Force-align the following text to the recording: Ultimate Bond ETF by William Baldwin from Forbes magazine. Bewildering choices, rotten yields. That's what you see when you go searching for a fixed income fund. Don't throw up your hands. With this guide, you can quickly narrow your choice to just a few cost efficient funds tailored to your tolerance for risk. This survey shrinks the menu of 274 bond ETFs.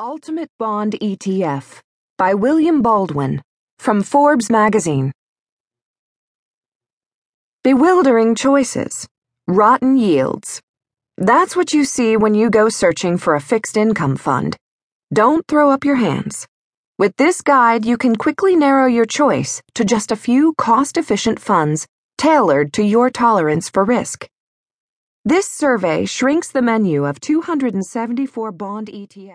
Ultimate 0.00 0.48
Bond 0.58 0.94
ETF 1.02 1.80
by 2.16 2.32
William 2.32 2.80
Baldwin 2.80 3.42
from 3.78 4.02
Forbes 4.02 4.48
magazine. 4.48 5.12
Bewildering 7.62 8.34
choices, 8.34 9.06
rotten 9.46 9.98
yields. 9.98 10.62
That's 11.18 11.54
what 11.54 11.74
you 11.74 11.84
see 11.84 12.16
when 12.16 12.34
you 12.34 12.48
go 12.48 12.70
searching 12.70 13.18
for 13.18 13.34
a 13.34 13.42
fixed 13.42 13.76
income 13.76 14.16
fund. 14.16 14.56
Don't 15.12 15.46
throw 15.46 15.70
up 15.70 15.84
your 15.84 15.96
hands. 15.96 16.46
With 16.98 17.14
this 17.16 17.42
guide, 17.42 17.84
you 17.84 17.98
can 17.98 18.16
quickly 18.16 18.56
narrow 18.56 18.86
your 18.86 19.04
choice 19.04 19.60
to 19.74 19.84
just 19.84 20.10
a 20.10 20.16
few 20.16 20.54
cost 20.54 20.96
efficient 20.96 21.38
funds 21.38 21.86
tailored 22.16 22.72
to 22.72 22.82
your 22.82 23.10
tolerance 23.10 23.68
for 23.68 23.84
risk. 23.84 24.26
This 25.26 25.46
survey 25.46 26.06
shrinks 26.06 26.50
the 26.50 26.62
menu 26.62 27.04
of 27.04 27.20
274 27.20 28.52
bond 28.52 28.86
ETFs. 28.86 29.28